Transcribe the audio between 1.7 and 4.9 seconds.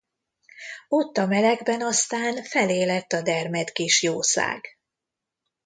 aztán feléledt a dermedt kis jószág.